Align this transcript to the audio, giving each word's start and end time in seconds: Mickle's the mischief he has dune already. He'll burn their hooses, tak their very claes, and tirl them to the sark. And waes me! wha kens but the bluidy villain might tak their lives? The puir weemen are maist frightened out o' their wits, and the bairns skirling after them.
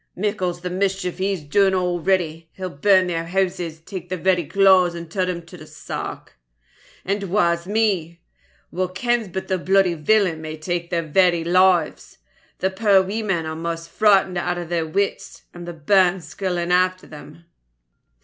Mickle's 0.15 0.61
the 0.61 0.71
mischief 0.71 1.19
he 1.19 1.29
has 1.29 1.43
dune 1.43 1.75
already. 1.75 2.49
He'll 2.53 2.71
burn 2.71 3.05
their 3.05 3.27
hooses, 3.27 3.79
tak 3.81 4.09
their 4.09 4.17
very 4.17 4.45
claes, 4.47 4.95
and 4.95 5.11
tirl 5.11 5.27
them 5.27 5.43
to 5.45 5.57
the 5.57 5.67
sark. 5.67 6.39
And 7.05 7.25
waes 7.25 7.67
me! 7.67 8.19
wha 8.71 8.87
kens 8.87 9.27
but 9.27 9.47
the 9.47 9.59
bluidy 9.59 9.93
villain 9.93 10.41
might 10.41 10.63
tak 10.63 10.89
their 10.89 11.43
lives? 11.45 12.17
The 12.57 12.71
puir 12.71 13.03
weemen 13.03 13.45
are 13.45 13.55
maist 13.55 13.89
frightened 13.91 14.39
out 14.39 14.57
o' 14.57 14.65
their 14.65 14.87
wits, 14.87 15.43
and 15.53 15.67
the 15.67 15.73
bairns 15.73 16.25
skirling 16.27 16.71
after 16.71 17.05
them. 17.05 17.45